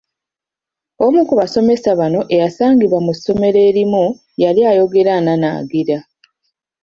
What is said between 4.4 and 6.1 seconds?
yali ayogera ananaagira.